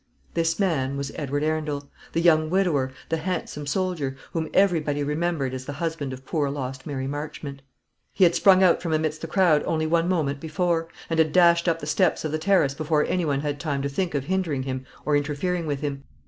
[0.33, 5.65] This man was Edward Arundel, the young widower, the handsome soldier, whom everybody remembered as
[5.65, 7.61] the husband of poor lost Mary Marchmont.
[8.11, 11.67] He had sprung out from amidst the crowd only one moment before, and had dashed
[11.69, 14.63] up the steps of the terrace before any one had time to think of hindering
[14.63, 16.03] him or interfering with him.